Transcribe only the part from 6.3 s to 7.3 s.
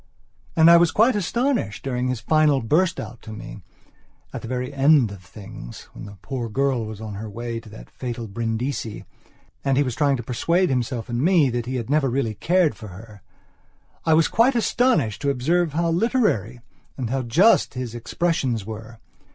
girl was on her